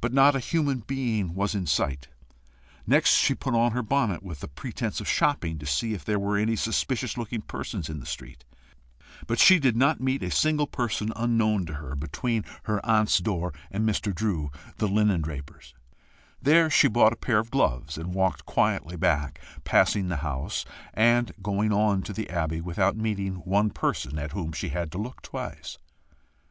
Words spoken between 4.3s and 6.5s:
the pretence of shopping, to see if there were